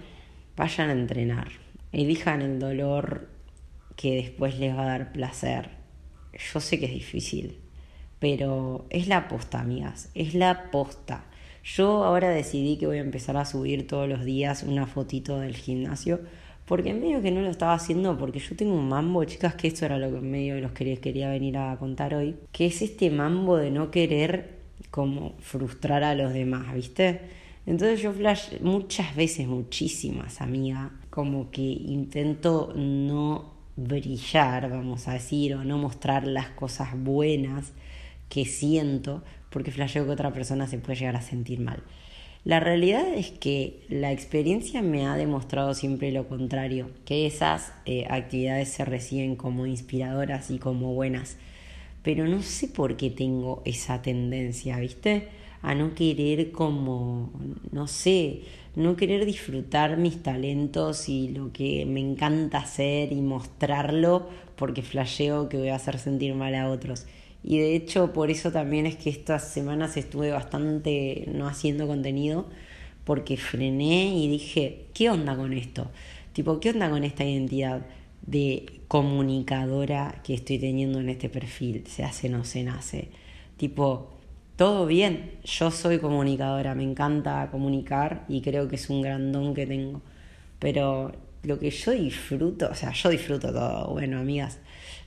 vayan 0.57 0.89
a 0.89 0.95
entrenar. 0.95 1.53
Elijan 1.93 2.43
el 2.43 2.59
dolor 2.59 3.29
que 3.95 4.17
después 4.17 4.59
les 4.59 4.77
va 4.77 4.83
a 4.83 4.87
dar 4.87 5.13
placer. 5.13 5.71
Yo 6.53 6.59
sé 6.59 6.81
que 6.81 6.87
es 6.87 6.93
difícil 6.93 7.61
pero 8.25 8.87
es 8.89 9.07
la 9.07 9.29
posta, 9.29 9.61
amigas, 9.61 10.09
es 10.15 10.33
la 10.33 10.71
posta. 10.71 11.27
Yo 11.63 12.05
ahora 12.05 12.31
decidí 12.31 12.79
que 12.79 12.87
voy 12.87 12.97
a 12.97 13.03
empezar 13.03 13.37
a 13.37 13.45
subir 13.45 13.87
todos 13.87 14.09
los 14.09 14.25
días 14.25 14.63
una 14.63 14.87
fotito 14.87 15.41
del 15.41 15.55
gimnasio, 15.55 16.21
porque 16.65 16.89
en 16.89 17.03
medio 17.03 17.21
que 17.21 17.31
no 17.31 17.43
lo 17.43 17.51
estaba 17.51 17.75
haciendo, 17.75 18.17
porque 18.17 18.39
yo 18.39 18.57
tengo 18.57 18.77
un 18.77 18.89
mambo, 18.89 19.23
chicas, 19.25 19.57
que 19.57 19.69
esto 19.69 19.85
era 19.85 19.99
lo 19.99 20.11
que 20.11 20.17
en 20.17 20.31
medio 20.31 20.59
los 20.59 20.73
que 20.73 20.97
quería 21.01 21.29
venir 21.29 21.59
a 21.59 21.77
contar 21.77 22.15
hoy, 22.15 22.37
que 22.51 22.65
es 22.65 22.81
este 22.81 23.11
mambo 23.11 23.59
de 23.59 23.71
no 23.71 23.91
querer 23.91 24.61
como 24.91 25.35
frustrar 25.41 26.03
a 26.03 26.15
los 26.15 26.33
demás, 26.33 26.73
¿viste? 26.73 27.21
Entonces 27.67 28.01
yo 28.01 28.15
flash 28.15 28.59
muchas 28.63 29.15
veces, 29.15 29.47
muchísimas, 29.47 30.41
amiga, 30.41 30.93
como 31.11 31.51
que 31.51 31.61
intento 31.61 32.73
no 32.75 33.53
brillar, 33.77 34.71
vamos 34.71 35.09
a 35.09 35.13
decir, 35.13 35.57
o 35.57 35.63
no 35.63 35.77
mostrar 35.77 36.27
las 36.27 36.49
cosas 36.49 36.89
buenas 36.97 37.75
que 38.29 38.45
siento 38.45 39.23
porque 39.51 39.71
flasheo 39.71 40.05
que 40.05 40.11
otra 40.11 40.33
persona 40.33 40.67
se 40.67 40.79
puede 40.79 40.99
llegar 40.99 41.17
a 41.17 41.23
sentir 41.23 41.61
mal. 41.61 41.83
La 42.45 42.61
realidad 42.61 43.07
es 43.15 43.31
que 43.31 43.81
la 43.89 44.13
experiencia 44.13 44.83
me 44.83 45.07
ha 45.07 45.17
demostrado 45.17 45.73
siempre 45.73 46.13
lo 46.13 46.29
contrario, 46.29 46.91
que 47.07 47.25
esas 47.27 47.73
eh, 47.87 48.05
actividades 48.11 48.69
se 48.69 48.85
reciben 48.85 49.35
como 49.35 49.65
inspiradoras 49.65 50.51
y 50.51 50.59
como 50.59 50.93
buenas, 50.93 51.39
pero 52.03 52.29
no 52.29 52.43
sé 52.43 52.69
por 52.69 52.99
qué 52.99 53.09
tengo 53.09 53.63
esa 53.65 54.03
tendencia, 54.03 54.79
¿viste? 54.79 55.29
A 55.63 55.75
no 55.75 55.95
querer 55.95 56.53
como, 56.53 57.33
no 57.73 57.87
sé, 57.87 58.43
no 58.77 58.95
querer 58.95 59.25
disfrutar 59.25 59.97
mis 59.97 60.23
talentos 60.23 61.09
y 61.09 61.29
lo 61.29 61.51
que 61.51 61.87
me 61.87 62.01
encanta 62.01 62.59
hacer 62.59 63.11
y 63.13 63.23
mostrarlo 63.23 64.29
porque 64.57 64.83
flasheo 64.83 65.49
que 65.49 65.57
voy 65.57 65.69
a 65.71 65.77
hacer 65.77 65.99
sentir 65.99 66.35
mal 66.35 66.55
a 66.57 66.69
otros. 66.69 67.07
Y 67.45 67.59
de 67.59 67.77
hecho 67.77 68.13
por 68.15 68.31
eso 68.31 68.51
también 68.51 68.87
es 68.87 68.97
que 68.97 69.11
estas 69.11 69.47
semanas 69.53 69.99
estuve 69.99 70.31
bastante 70.31 71.27
no 71.31 71.47
haciendo 71.47 71.87
contenido 71.87 72.47
porque 73.05 73.37
frené 73.37 74.17
y 74.17 74.29
dije, 74.29 74.87
¿qué 74.95 75.11
onda 75.11 75.37
con 75.37 75.53
esto? 75.53 75.91
Tipo, 76.33 76.59
¿qué 76.59 76.71
onda 76.71 76.89
con 76.89 77.05
esta 77.05 77.23
identidad 77.23 77.87
de 78.23 78.81
comunicadora 78.89 80.23
que 80.25 80.33
estoy 80.33 80.59
teniendo 80.59 81.01
en 81.01 81.11
este 81.11 81.29
perfil? 81.29 81.85
Se 81.87 82.03
hace, 82.03 82.31
no 82.31 82.45
se 82.45 82.65
nace. 82.65 83.09
Tipo, 83.59 84.09
todo 84.57 84.87
bien, 84.87 85.33
yo 85.45 85.71
soy 85.71 85.99
comunicadora, 85.99 86.75
me 86.75 86.83
encanta 86.83 87.51
comunicar 87.51 88.25
y 88.27 88.41
creo 88.41 88.69
que 88.69 88.77
es 88.77 88.89
un 88.89 89.03
gran 89.03 89.33
don 89.33 89.53
que 89.53 89.67
tengo. 89.67 90.01
Pero 90.59 91.13
lo 91.43 91.59
que 91.59 91.71
yo 91.71 91.91
disfruto, 91.91 92.71
o 92.71 92.75
sea, 92.75 92.93
yo 92.93 93.11
disfruto 93.11 93.53
todo, 93.53 93.91
bueno, 93.91 94.19
amigas, 94.19 94.61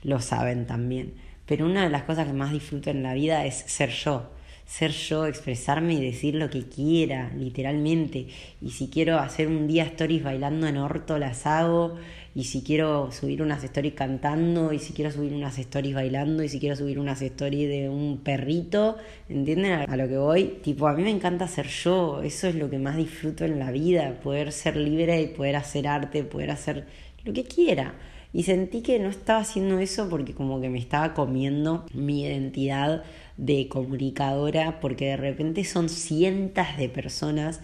lo 0.04 0.20
saben 0.20 0.68
también 0.68 1.26
pero 1.48 1.64
una 1.64 1.84
de 1.84 1.90
las 1.90 2.02
cosas 2.02 2.26
que 2.26 2.34
más 2.34 2.52
disfruto 2.52 2.90
en 2.90 3.02
la 3.02 3.14
vida 3.14 3.46
es 3.46 3.54
ser 3.66 3.88
yo. 3.88 4.30
Ser 4.66 4.90
yo, 4.90 5.24
expresarme 5.24 5.94
y 5.94 6.04
decir 6.04 6.34
lo 6.34 6.50
que 6.50 6.68
quiera, 6.68 7.32
literalmente. 7.34 8.26
Y 8.60 8.70
si 8.70 8.88
quiero 8.88 9.18
hacer 9.18 9.48
un 9.48 9.66
día 9.66 9.84
stories 9.84 10.22
bailando 10.22 10.66
en 10.66 10.76
orto, 10.76 11.16
las 11.16 11.46
hago. 11.46 11.96
Y 12.34 12.44
si 12.44 12.62
quiero 12.62 13.10
subir 13.12 13.40
unas 13.40 13.64
stories 13.64 13.94
cantando, 13.94 14.74
y 14.74 14.78
si 14.78 14.92
quiero 14.92 15.10
subir 15.10 15.32
unas 15.32 15.58
stories 15.58 15.94
bailando, 15.94 16.42
y 16.42 16.50
si 16.50 16.60
quiero 16.60 16.76
subir 16.76 16.98
unas 16.98 17.22
stories 17.22 17.66
de 17.66 17.88
un 17.88 18.18
perrito, 18.18 18.98
¿entienden 19.30 19.72
a 19.88 19.96
lo 19.96 20.06
que 20.06 20.18
voy? 20.18 20.58
Tipo, 20.62 20.86
a 20.86 20.92
mí 20.92 21.02
me 21.02 21.10
encanta 21.10 21.48
ser 21.48 21.66
yo, 21.68 22.20
eso 22.22 22.46
es 22.46 22.54
lo 22.54 22.68
que 22.68 22.78
más 22.78 22.98
disfruto 22.98 23.46
en 23.46 23.58
la 23.58 23.70
vida, 23.70 24.20
poder 24.22 24.52
ser 24.52 24.76
libre 24.76 25.22
y 25.22 25.28
poder 25.28 25.56
hacer 25.56 25.88
arte, 25.88 26.24
poder 26.24 26.50
hacer 26.50 26.86
lo 27.24 27.32
que 27.32 27.44
quiera. 27.44 27.94
Y 28.32 28.42
sentí 28.42 28.82
que 28.82 28.98
no 28.98 29.08
estaba 29.08 29.40
haciendo 29.40 29.78
eso 29.78 30.08
porque 30.08 30.34
como 30.34 30.60
que 30.60 30.68
me 30.68 30.78
estaba 30.78 31.14
comiendo 31.14 31.86
mi 31.94 32.24
identidad 32.24 33.02
de 33.36 33.68
comunicadora 33.68 34.80
porque 34.80 35.06
de 35.06 35.16
repente 35.16 35.64
son 35.64 35.88
cientos 35.88 36.66
de 36.76 36.88
personas 36.88 37.60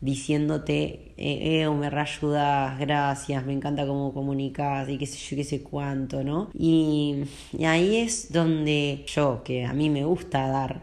diciéndote, 0.00 1.14
eh, 1.16 1.62
eh 1.62 1.70
me 1.70 1.90
reayudas, 1.90 2.78
gracias, 2.78 3.44
me 3.44 3.54
encanta 3.54 3.86
cómo 3.86 4.12
comunicas 4.12 4.88
y 4.88 4.98
qué 4.98 5.06
sé 5.06 5.18
yo, 5.18 5.36
qué 5.36 5.44
sé 5.44 5.62
cuánto, 5.62 6.22
¿no? 6.22 6.50
Y, 6.54 7.24
ahí 7.64 7.96
es 7.96 8.30
donde 8.30 9.04
yo, 9.06 9.42
que 9.42 9.64
a 9.64 9.72
mí 9.72 9.88
me 9.90 10.04
gusta 10.04 10.48
dar, 10.48 10.82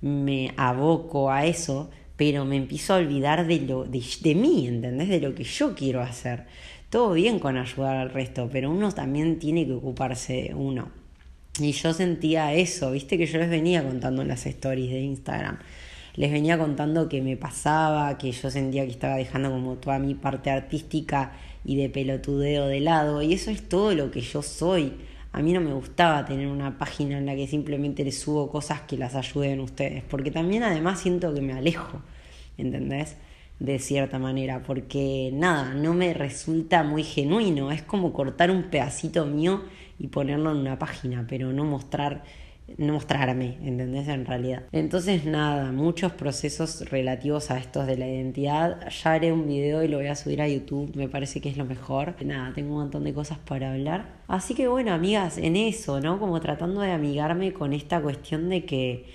me 0.00 0.54
aboco 0.56 1.30
a 1.30 1.44
eso, 1.44 1.90
pero 2.16 2.44
me 2.44 2.56
empiezo 2.56 2.94
a 2.94 2.98
olvidar 2.98 3.46
de, 3.46 3.60
lo, 3.60 3.84
de, 3.84 4.02
de 4.22 4.34
mí, 4.34 4.68
¿entendés? 4.68 5.08
De 5.08 5.20
lo 5.20 5.34
que 5.34 5.44
yo 5.44 5.74
quiero 5.74 6.00
hacer 6.00 6.46
todo 6.92 7.14
bien 7.14 7.38
con 7.38 7.56
ayudar 7.56 7.96
al 7.96 8.10
resto, 8.10 8.50
pero 8.52 8.70
uno 8.70 8.92
también 8.92 9.38
tiene 9.38 9.64
que 9.66 9.72
ocuparse 9.72 10.42
de 10.42 10.54
uno. 10.54 10.90
Y 11.58 11.72
yo 11.72 11.94
sentía 11.94 12.52
eso, 12.52 12.90
viste 12.90 13.16
que 13.16 13.24
yo 13.24 13.38
les 13.38 13.48
venía 13.48 13.82
contando 13.82 14.20
en 14.20 14.28
las 14.28 14.44
stories 14.44 14.90
de 14.90 15.00
Instagram. 15.00 15.58
Les 16.16 16.30
venía 16.30 16.58
contando 16.58 17.08
que 17.08 17.22
me 17.22 17.38
pasaba, 17.38 18.18
que 18.18 18.30
yo 18.30 18.50
sentía 18.50 18.84
que 18.84 18.90
estaba 18.90 19.16
dejando 19.16 19.50
como 19.50 19.76
toda 19.76 19.98
mi 19.98 20.14
parte 20.14 20.50
artística 20.50 21.32
y 21.64 21.76
de 21.76 21.88
pelotudeo 21.88 22.66
de 22.66 22.80
lado. 22.80 23.22
Y 23.22 23.32
eso 23.32 23.50
es 23.50 23.66
todo 23.66 23.94
lo 23.94 24.10
que 24.10 24.20
yo 24.20 24.42
soy. 24.42 24.92
A 25.32 25.40
mí 25.40 25.54
no 25.54 25.62
me 25.62 25.72
gustaba 25.72 26.26
tener 26.26 26.46
una 26.46 26.76
página 26.76 27.16
en 27.16 27.24
la 27.24 27.34
que 27.34 27.46
simplemente 27.46 28.04
les 28.04 28.20
subo 28.20 28.50
cosas 28.50 28.82
que 28.82 28.98
las 28.98 29.14
ayuden 29.14 29.60
ustedes, 29.60 30.02
porque 30.02 30.30
también 30.30 30.62
además 30.62 31.00
siento 31.00 31.32
que 31.32 31.40
me 31.40 31.54
alejo, 31.54 32.02
¿entendés? 32.58 33.16
De 33.58 33.78
cierta 33.78 34.18
manera, 34.18 34.62
porque 34.62 35.30
nada, 35.32 35.74
no 35.74 35.94
me 35.94 36.14
resulta 36.14 36.82
muy 36.82 37.04
genuino, 37.04 37.70
es 37.70 37.82
como 37.82 38.12
cortar 38.12 38.50
un 38.50 38.64
pedacito 38.64 39.24
mío 39.26 39.62
y 39.98 40.08
ponerlo 40.08 40.50
en 40.50 40.58
una 40.58 40.78
página, 40.78 41.26
pero 41.28 41.52
no 41.52 41.64
mostrar 41.64 42.24
no 42.78 42.94
mostrarme, 42.94 43.58
¿entendés? 43.62 44.08
En 44.08 44.24
realidad. 44.24 44.64
Entonces, 44.72 45.24
nada, 45.24 45.72
muchos 45.72 46.12
procesos 46.12 46.88
relativos 46.90 47.50
a 47.50 47.58
estos 47.58 47.86
de 47.86 47.96
la 47.96 48.08
identidad. 48.08 48.88
Ya 48.88 49.12
haré 49.12 49.32
un 49.32 49.46
video 49.46 49.82
y 49.82 49.88
lo 49.88 49.98
voy 49.98 50.06
a 50.06 50.14
subir 50.14 50.40
a 50.40 50.48
YouTube, 50.48 50.94
me 50.96 51.08
parece 51.08 51.40
que 51.40 51.48
es 51.48 51.56
lo 51.56 51.64
mejor. 51.64 52.14
Nada, 52.24 52.52
tengo 52.54 52.72
un 52.72 52.80
montón 52.80 53.04
de 53.04 53.12
cosas 53.12 53.38
para 53.38 53.72
hablar. 53.72 54.20
Así 54.28 54.54
que 54.54 54.68
bueno, 54.68 54.92
amigas, 54.92 55.38
en 55.38 55.56
eso, 55.56 56.00
¿no? 56.00 56.18
Como 56.18 56.40
tratando 56.40 56.80
de 56.80 56.92
amigarme 56.92 57.52
con 57.52 57.72
esta 57.72 58.00
cuestión 58.00 58.48
de 58.48 58.64
que 58.64 59.06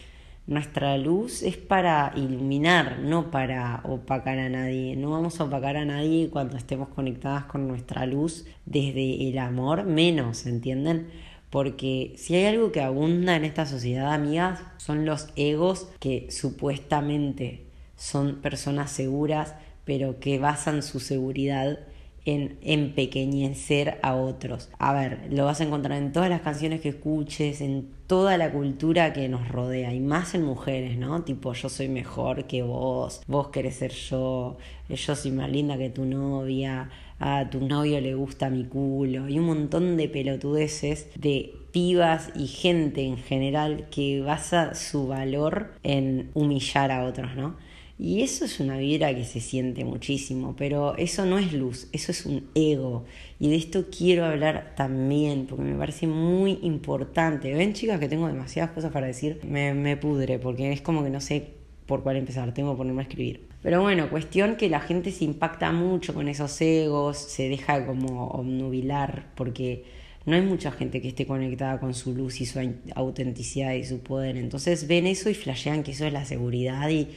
nuestra 0.47 0.97
luz 0.97 1.43
es 1.43 1.57
para 1.57 2.13
iluminar, 2.15 2.99
no 2.99 3.31
para 3.31 3.81
opacar 3.83 4.39
a 4.39 4.47
nadie. 4.47 4.95
No 4.95 5.11
vamos 5.11 5.39
a 5.39 5.43
opacar 5.43 5.75
a 5.75 5.83
nadie 5.83 6.29
cuando 6.29 6.55
estemos 6.55 6.87
conectadas 6.87 7.43
con 7.45 7.67
nuestra 7.67 8.05
luz 8.05 8.45
desde 8.65 9.27
el 9.27 9.37
amor, 9.39 9.83
menos, 9.83 10.45
¿entienden? 10.45 11.07
Porque 11.49 12.13
si 12.17 12.35
hay 12.35 12.45
algo 12.45 12.71
que 12.71 12.81
abunda 12.81 13.35
en 13.35 13.43
esta 13.43 13.65
sociedad, 13.65 14.13
amigas, 14.13 14.61
son 14.77 15.05
los 15.05 15.27
egos 15.35 15.89
que 15.99 16.27
supuestamente 16.31 17.65
son 17.97 18.35
personas 18.35 18.89
seguras, 18.91 19.55
pero 19.83 20.19
que 20.19 20.39
basan 20.39 20.81
su 20.81 21.01
seguridad 21.01 21.79
en 22.27 22.57
empequeñecer 22.61 23.99
a 24.03 24.13
otros. 24.15 24.69
A 24.79 24.93
ver, 24.93 25.29
lo 25.31 25.45
vas 25.45 25.61
a 25.61 25.63
encontrar 25.63 25.97
en 25.97 26.11
todas 26.11 26.29
las 26.29 26.41
canciones 26.41 26.81
que 26.81 26.89
escuches, 26.89 27.61
en 27.61 27.87
toda 28.05 28.37
la 28.37 28.51
cultura 28.51 29.13
que 29.13 29.29
nos 29.29 29.47
rodea, 29.47 29.93
y 29.93 30.01
más 30.01 30.35
en 30.35 30.43
mujeres, 30.43 30.97
¿no? 30.97 31.23
Tipo, 31.23 31.53
yo 31.53 31.69
soy 31.69 31.87
mejor 31.87 32.45
que 32.45 32.63
vos, 32.63 33.21
vos 33.27 33.47
querés 33.47 33.75
ser 33.75 33.93
yo, 33.93 34.57
yo 34.89 35.15
soy 35.15 35.31
más 35.31 35.49
linda 35.49 35.77
que 35.77 35.89
tu 35.89 36.03
novia, 36.03 36.89
a 37.19 37.49
tu 37.49 37.65
novio 37.65 38.01
le 38.01 38.13
gusta 38.13 38.49
mi 38.49 38.65
culo, 38.65 39.29
y 39.29 39.39
un 39.39 39.45
montón 39.45 39.95
de 39.95 40.09
pelotudeces 40.09 41.07
de 41.15 41.53
pibas 41.71 42.31
y 42.35 42.47
gente 42.47 43.05
en 43.05 43.17
general 43.17 43.87
que 43.89 44.21
basa 44.21 44.75
su 44.75 45.07
valor 45.07 45.71
en 45.83 46.29
humillar 46.33 46.91
a 46.91 47.05
otros, 47.05 47.37
¿no? 47.37 47.55
Y 47.99 48.21
eso 48.21 48.45
es 48.45 48.59
una 48.59 48.77
vibra 48.77 49.15
que 49.15 49.25
se 49.25 49.39
siente 49.39 49.83
muchísimo, 49.83 50.55
pero 50.55 50.95
eso 50.97 51.25
no 51.25 51.39
es 51.39 51.51
luz, 51.51 51.87
eso 51.91 52.11
es 52.11 52.27
un 52.27 52.47
ego. 52.53 53.05
Y 53.39 53.49
de 53.49 53.55
esto 53.55 53.85
quiero 53.89 54.25
hablar 54.25 54.73
también, 54.75 55.47
porque 55.47 55.63
me 55.63 55.75
parece 55.75 56.05
muy 56.05 56.59
importante. 56.61 57.51
Ven 57.53 57.73
chicas 57.73 57.99
que 57.99 58.07
tengo 58.07 58.27
demasiadas 58.27 58.71
cosas 58.71 58.91
para 58.91 59.07
decir, 59.07 59.39
me, 59.43 59.73
me 59.73 59.97
pudre, 59.97 60.37
porque 60.37 60.71
es 60.71 60.81
como 60.81 61.03
que 61.03 61.09
no 61.09 61.21
sé 61.21 61.55
por 61.87 62.03
cuál 62.03 62.17
empezar, 62.17 62.53
tengo 62.53 62.73
que 62.73 62.77
ponerme 62.77 63.01
a 63.01 63.03
escribir. 63.03 63.47
Pero 63.63 63.81
bueno, 63.81 64.09
cuestión 64.11 64.57
que 64.57 64.69
la 64.69 64.79
gente 64.79 65.11
se 65.11 65.25
impacta 65.25 65.71
mucho 65.71 66.13
con 66.13 66.27
esos 66.27 66.61
egos, 66.61 67.17
se 67.17 67.49
deja 67.49 67.85
como 67.87 68.27
obnubilar, 68.27 69.31
porque 69.35 69.85
no 70.27 70.35
hay 70.35 70.41
mucha 70.41 70.71
gente 70.71 71.01
que 71.01 71.07
esté 71.07 71.25
conectada 71.25 71.79
con 71.79 71.95
su 71.95 72.13
luz 72.13 72.41
y 72.41 72.45
su 72.45 72.59
autenticidad 72.93 73.73
y 73.73 73.85
su 73.85 74.01
poder. 74.01 74.37
Entonces 74.37 74.85
ven 74.87 75.07
eso 75.07 75.29
y 75.29 75.33
flashean 75.33 75.81
que 75.81 75.91
eso 75.91 76.05
es 76.05 76.13
la 76.13 76.25
seguridad 76.25 76.89
y 76.89 77.07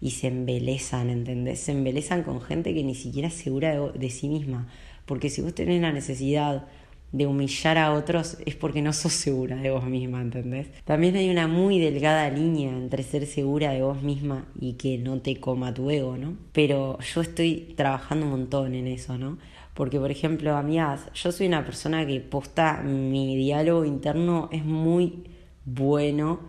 y 0.00 0.10
se 0.10 0.28
embelezan, 0.28 1.10
¿entendés? 1.10 1.60
Se 1.60 1.72
embelezan 1.72 2.22
con 2.22 2.40
gente 2.40 2.74
que 2.74 2.82
ni 2.82 2.94
siquiera 2.94 3.28
es 3.28 3.34
segura 3.34 3.78
de, 3.92 4.10
sí 4.10 4.28
misma. 4.28 4.68
Porque 5.04 5.28
si 5.28 5.42
vos 5.42 5.54
tenés 5.54 5.80
la 5.82 5.92
necesidad 5.92 6.66
de 7.12 7.26
humillar 7.26 7.76
a 7.76 7.92
otros 7.92 8.38
es 8.46 8.54
porque 8.54 8.82
no 8.82 8.92
sos 8.92 9.12
segura 9.12 9.56
de 9.56 9.70
vos 9.70 9.84
misma, 9.84 10.22
¿entendés? 10.22 10.68
También 10.84 11.16
hay 11.16 11.28
una 11.28 11.48
muy 11.48 11.80
delgada 11.80 12.30
línea 12.30 12.70
entre 12.70 13.02
ser 13.02 13.26
segura 13.26 13.72
de 13.72 13.82
vos 13.82 14.00
misma 14.02 14.46
y 14.58 14.74
que 14.74 14.96
no 14.96 15.20
te 15.20 15.38
coma 15.38 15.74
tu 15.74 15.90
ego, 15.90 16.16
¿no? 16.16 16.36
Pero 16.52 16.98
yo 17.00 17.20
estoy 17.20 17.74
trabajando 17.76 18.26
un 18.26 18.32
montón 18.32 18.74
en 18.74 18.86
eso, 18.86 19.18
¿no? 19.18 19.38
Porque, 19.74 19.98
por 19.98 20.10
ejemplo, 20.10 20.56
amigas, 20.56 21.10
yo 21.14 21.32
soy 21.32 21.46
una 21.46 21.64
persona 21.64 22.06
que 22.06 22.20
posta 22.20 22.82
mi 22.82 23.36
diálogo 23.36 23.84
interno 23.84 24.48
es 24.52 24.64
muy 24.64 25.24
bueno 25.64 26.40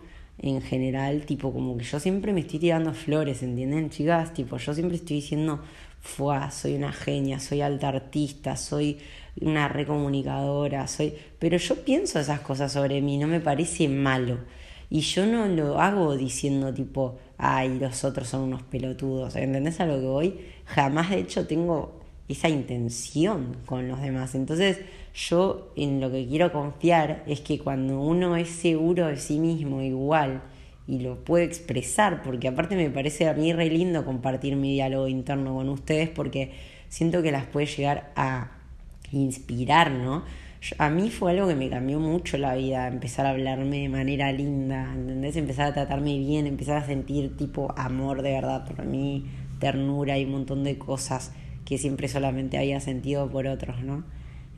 en 0.41 0.61
general, 0.61 1.25
tipo 1.25 1.53
como 1.53 1.77
que 1.77 1.83
yo 1.83 1.99
siempre 1.99 2.33
me 2.33 2.41
estoy 2.41 2.59
tirando 2.59 2.93
flores, 2.93 3.43
¿entienden, 3.43 3.89
chicas? 3.91 4.33
Tipo, 4.33 4.57
yo 4.57 4.73
siempre 4.73 4.97
estoy 4.97 5.17
diciendo, 5.17 5.61
fuá, 5.99 6.49
soy 6.49 6.75
una 6.75 6.91
genia, 6.91 7.39
soy 7.39 7.61
alta 7.61 7.89
artista, 7.89 8.57
soy 8.57 8.97
una 9.39 9.67
recomunicadora, 9.67 10.87
soy... 10.87 11.13
Pero 11.37 11.57
yo 11.57 11.75
pienso 11.85 12.19
esas 12.19 12.39
cosas 12.39 12.71
sobre 12.71 13.01
mí, 13.01 13.17
no 13.19 13.27
me 13.27 13.39
parece 13.39 13.87
malo. 13.87 14.39
Y 14.89 15.01
yo 15.01 15.25
no 15.25 15.47
lo 15.47 15.79
hago 15.79 16.17
diciendo 16.17 16.73
tipo, 16.73 17.19
ay, 17.37 17.77
los 17.79 18.03
otros 18.03 18.27
son 18.27 18.41
unos 18.41 18.63
pelotudos, 18.63 19.35
¿entendés 19.35 19.79
a 19.79 19.85
lo 19.85 19.99
que 19.99 20.07
voy? 20.07 20.39
Jamás 20.65 21.11
de 21.11 21.19
hecho 21.19 21.45
tengo 21.47 22.01
esa 22.27 22.49
intención 22.49 23.57
con 23.65 23.87
los 23.87 24.01
demás. 24.01 24.35
Entonces, 24.35 24.79
yo 25.13 25.71
en 25.75 25.99
lo 25.99 26.11
que 26.11 26.27
quiero 26.27 26.51
confiar 26.51 27.23
es 27.27 27.41
que 27.41 27.59
cuando 27.59 27.99
uno 27.99 28.35
es 28.35 28.49
seguro 28.49 29.07
de 29.07 29.17
sí 29.17 29.39
mismo 29.39 29.81
igual 29.81 30.41
y 30.87 30.99
lo 30.99 31.23
puede 31.23 31.43
expresar, 31.43 32.21
porque 32.23 32.47
aparte 32.47 32.75
me 32.75 32.89
parece 32.89 33.27
a 33.27 33.33
mí 33.33 33.53
re 33.53 33.69
lindo 33.69 34.05
compartir 34.05 34.55
mi 34.55 34.73
diálogo 34.73 35.07
interno 35.07 35.55
con 35.55 35.69
ustedes 35.69 36.09
porque 36.09 36.51
siento 36.89 37.21
que 37.21 37.31
las 37.31 37.45
puede 37.45 37.65
llegar 37.65 38.11
a 38.15 38.51
inspirar, 39.11 39.91
¿no? 39.91 40.23
A 40.77 40.89
mí 40.89 41.09
fue 41.09 41.31
algo 41.31 41.47
que 41.47 41.55
me 41.55 41.69
cambió 41.69 41.99
mucho 41.99 42.37
la 42.37 42.55
vida, 42.55 42.87
empezar 42.87 43.25
a 43.25 43.31
hablarme 43.31 43.79
de 43.79 43.89
manera 43.89 44.31
linda, 44.31 44.93
¿entendés? 44.93 45.35
Empezar 45.35 45.67
a 45.67 45.73
tratarme 45.73 46.19
bien, 46.19 46.45
empezar 46.45 46.77
a 46.77 46.85
sentir 46.85 47.35
tipo 47.35 47.73
amor 47.77 48.21
de 48.21 48.31
verdad 48.31 48.65
por 48.65 48.85
mí, 48.85 49.25
ternura 49.59 50.17
y 50.19 50.25
un 50.25 50.31
montón 50.31 50.63
de 50.63 50.77
cosas 50.77 51.33
que 51.65 51.77
siempre 51.77 52.07
solamente 52.07 52.57
había 52.57 52.79
sentido 52.79 53.29
por 53.29 53.47
otros, 53.47 53.81
¿no? 53.81 54.03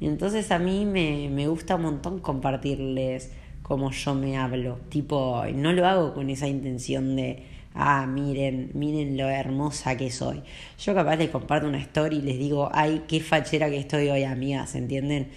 Entonces 0.01 0.51
a 0.51 0.59
mí 0.59 0.85
me, 0.85 1.29
me 1.29 1.47
gusta 1.47 1.75
un 1.75 1.83
montón 1.83 2.19
compartirles 2.19 3.31
cómo 3.63 3.91
yo 3.91 4.13
me 4.13 4.37
hablo. 4.37 4.79
Tipo, 4.89 5.43
no 5.55 5.73
lo 5.73 5.87
hago 5.87 6.13
con 6.13 6.29
esa 6.29 6.47
intención 6.47 7.15
de, 7.15 7.43
ah, 7.73 8.05
miren, 8.05 8.71
miren 8.73 9.17
lo 9.17 9.27
hermosa 9.29 9.97
que 9.97 10.11
soy. 10.11 10.43
Yo 10.77 10.93
capaz 10.93 11.15
les 11.15 11.29
comparto 11.29 11.67
una 11.67 11.79
story 11.79 12.17
y 12.17 12.21
les 12.21 12.37
digo, 12.37 12.69
ay, 12.71 13.03
qué 13.07 13.19
fachera 13.21 13.69
que 13.69 13.77
estoy 13.77 14.09
hoy, 14.09 14.23
amigas, 14.23 14.75
¿entienden? 14.75 15.29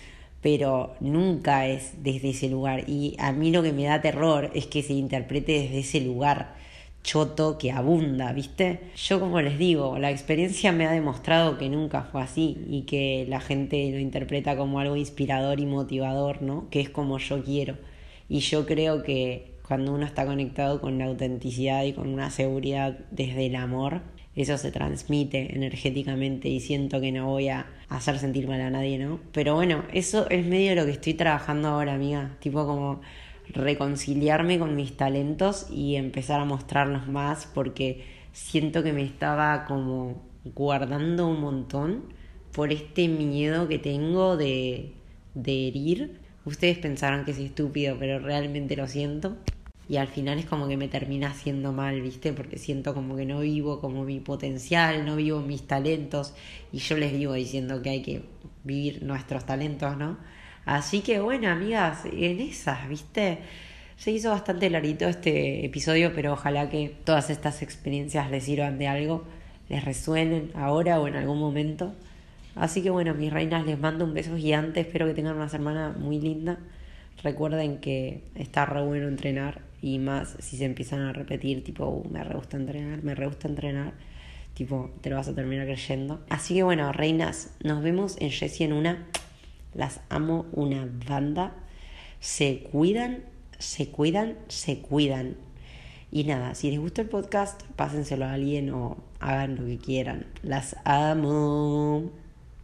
Pero 0.43 0.95
nunca 1.01 1.67
es 1.67 2.03
desde 2.03 2.31
ese 2.31 2.49
lugar. 2.49 2.85
Y 2.89 3.17
a 3.19 3.33
mí 3.33 3.51
lo 3.51 3.63
que 3.63 3.73
me 3.73 3.85
da 3.85 4.03
terror 4.03 4.51
es 4.55 4.67
que 4.67 4.83
se 4.83 4.93
interprete 4.93 5.53
desde 5.53 5.79
ese 5.79 6.01
lugar 6.01 6.55
choto 7.07 7.57
que 7.57 7.71
abunda, 7.71 8.33
¿viste? 8.33 8.81
Yo 8.97 9.21
como 9.21 9.41
les 9.41 9.59
digo, 9.59 9.97
la 9.99 10.11
experiencia 10.11 10.73
me 10.73 10.87
ha 10.87 10.91
demostrado 10.91 11.57
que 11.57 11.69
nunca 11.69 12.03
fue 12.03 12.21
así 12.21 12.59
y 12.69 12.83
que 12.83 13.25
la 13.29 13.41
gente 13.41 13.91
lo 13.93 14.01
interpreta 14.01 14.57
como 14.57 14.81
algo 14.81 14.97
inspirador 14.97 15.61
y 15.61 15.67
motivador, 15.67 16.43
¿no? 16.43 16.69
Que 16.69 16.81
es 16.81 16.91
como 16.91 17.19
yo 17.19 17.45
quiero. 17.45 17.79
Y 18.29 18.41
yo 18.41 18.67
creo 18.67 19.05
que 19.05 19.55
cuando 19.67 19.95
uno 19.95 20.05
está 20.05 20.27
conectado 20.27 20.81
con 20.81 20.99
la 20.99 21.07
autenticidad 21.07 21.85
y 21.85 21.93
con 21.93 22.09
una 22.09 22.31
seguridad 22.31 22.99
desde 23.13 23.47
el 23.47 23.55
amor, 23.55 24.03
eso 24.35 24.59
se 24.59 24.73
transmite 24.73 25.55
energéticamente 25.55 26.49
y 26.49 26.59
siento 26.59 27.01
que 27.01 27.13
no 27.13 27.27
voy 27.27 27.49
a 27.49 27.67
hacer 27.89 28.19
sentir 28.19 28.49
mal 28.49 28.61
a 28.61 28.71
nadie, 28.71 28.99
¿no? 28.99 29.21
Pero 29.33 29.55
bueno, 29.55 29.85
eso 29.93 30.29
es 30.29 30.45
medio 30.45 30.75
lo 30.75 30.85
que 30.85 30.91
estoy 30.91 31.15
trabajando 31.15 31.69
ahora, 31.69 31.95
amiga. 31.95 32.37
Tipo 32.41 32.67
como 32.67 33.01
reconciliarme 33.49 34.59
con 34.59 34.77
mis 34.77 34.97
talentos 34.97 35.69
y 35.71 35.97
empezar 35.97 36.41
a 36.41 36.45
mostrarlos 36.45 37.09
más 37.09 37.47
porque 37.47 38.05
siento 38.33 38.83
que 38.83 38.93
me 38.93 39.03
estaba 39.03 39.65
como 39.67 40.23
guardando 40.45 41.27
un 41.27 41.41
montón 41.41 42.05
por 42.53 42.73
este 42.73 43.09
miedo 43.09 43.69
que 43.69 43.79
tengo 43.79 44.37
de, 44.37 44.93
de 45.35 45.69
herir. 45.69 46.21
Ustedes 46.45 46.79
pensarán 46.79 47.25
que 47.25 47.33
es 47.33 47.39
estúpido, 47.39 47.97
pero 47.99 48.19
realmente 48.19 48.77
lo 48.77 48.87
siento. 48.87 49.37
Y 49.89 49.99
al 49.99 50.09
final 50.09 50.39
es 50.39 50.47
como 50.47 50.67
que 50.67 50.77
me 50.77 50.89
termina 50.89 51.31
haciendo 51.31 51.73
mal, 51.73 52.01
¿viste? 52.01 52.33
Porque 52.33 52.59
siento 52.59 52.93
como 52.93 53.17
que 53.17 53.25
no 53.25 53.41
vivo 53.41 53.81
como 53.81 54.05
mi 54.05 54.19
potencial, 54.21 55.05
no 55.05 55.17
vivo 55.17 55.41
mis 55.41 55.67
talentos. 55.67 56.35
Y 56.73 56.79
yo 56.79 56.97
les 56.97 57.13
digo 57.13 57.35
diciendo 57.35 57.83
que 57.83 57.91
hay 57.91 58.03
que 58.03 58.23
vivir 58.65 59.03
nuestros 59.05 59.47
talentos, 59.47 59.97
¿no? 59.97 60.19
Así 60.67 61.01
que 61.01 61.21
bueno, 61.21 61.49
amigas, 61.49 62.05
en 62.05 62.41
esas, 62.41 62.89
¿viste? 62.89 63.39
Se 63.97 64.11
hizo 64.11 64.31
bastante 64.31 64.69
larito 64.69 65.07
este 65.07 65.65
episodio, 65.65 66.13
pero 66.13 66.33
ojalá 66.33 66.69
que 66.69 66.93
todas 67.05 67.31
estas 67.31 67.63
experiencias 67.63 68.31
les 68.31 68.45
sirvan 68.45 68.77
de 68.77 68.89
algo, 68.89 69.25
les 69.69 69.85
resuenen 69.85 70.51
ahora 70.55 71.01
o 71.01 71.07
en 71.07 71.15
algún 71.15 71.39
momento. 71.39 71.95
Así 72.57 72.83
que 72.83 72.91
bueno, 72.91 73.15
mis 73.15 73.33
reinas, 73.33 73.65
les 73.65 73.79
mando 73.79 74.05
un 74.05 74.13
beso 74.13 74.37
gigante, 74.37 74.81
espero 74.81 75.07
que 75.07 75.15
tengan 75.15 75.37
una 75.37 75.49
semana 75.49 75.95
muy 75.97 76.19
linda. 76.19 76.59
Recuerden 77.23 77.79
que 77.79 78.23
está 78.35 78.67
re 78.67 78.83
bueno 78.83 79.07
entrenar 79.07 79.61
y 79.81 80.01
más 80.01 80.37
si 80.41 80.57
se 80.57 80.65
empiezan 80.65 81.01
a 81.03 81.13
repetir, 81.13 81.63
tipo, 81.63 81.87
uh, 81.87 82.09
me 82.11 82.25
re 82.25 82.35
gusta 82.35 82.57
entrenar, 82.57 83.05
me 83.05 83.15
re 83.15 83.27
gusta 83.27 83.47
entrenar, 83.47 83.93
tipo, 84.55 84.91
te 85.01 85.11
lo 85.11 85.17
vas 85.17 85.29
a 85.29 85.35
terminar 85.35 85.67
creyendo. 85.67 86.25
Así 86.29 86.55
que 86.55 86.65
bueno, 86.65 86.93
reinas, 86.93 87.55
nos 87.63 87.85
vemos 87.85 88.17
en 88.21 88.31
Jessie 88.33 88.67
en 88.67 88.73
una. 88.73 89.07
Las 89.77 90.01
amo 90.09 90.47
una 90.53 90.89
banda. 91.07 91.53
Se 92.19 92.61
cuidan, 92.61 93.25
se 93.59 93.91
cuidan, 93.91 94.39
se 94.49 94.81
cuidan. 94.81 95.37
Y 96.11 96.25
nada, 96.25 96.55
si 96.55 96.71
les 96.71 96.81
gusta 96.81 97.03
el 97.03 97.11
podcast, 97.11 97.63
pásenselo 97.77 98.25
a 98.25 98.33
alguien 98.33 98.71
o 98.71 98.97
hagan 99.21 99.57
lo 99.57 99.67
que 99.67 99.77
quieran. 99.77 100.27
Las 100.43 100.77
amo. 100.85 102.11